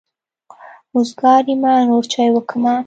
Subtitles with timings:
[0.93, 2.73] وزګاره يمه نور چای وکمه.